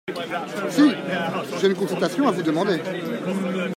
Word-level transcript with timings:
Si!… 0.71 0.87
j’ai 1.61 1.67
une 1.67 1.75
consultation 1.75 2.27
à 2.27 2.31
vous 2.31 2.41
demander. 2.41 2.79